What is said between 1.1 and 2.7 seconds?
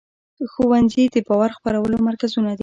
د باور خپرولو مرکزونه دي.